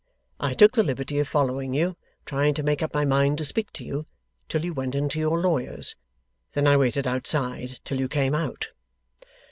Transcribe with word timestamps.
I 0.39 0.55
took 0.55 0.71
the 0.71 0.81
liberty 0.81 1.19
of 1.19 1.27
following 1.27 1.75
you, 1.75 1.95
trying 2.25 2.55
to 2.55 2.63
make 2.63 2.81
up 2.81 2.91
my 2.91 3.05
mind 3.05 3.37
to 3.37 3.45
speak 3.45 3.71
to 3.73 3.85
you, 3.85 4.07
till 4.49 4.65
you 4.65 4.73
went 4.73 4.95
into 4.95 5.19
your 5.19 5.39
lawyer's. 5.39 5.95
Then 6.53 6.65
I 6.65 6.75
waited 6.75 7.05
outside 7.05 7.79
till 7.85 7.99
you 7.99 8.07
came 8.09 8.33
out. 8.33 8.69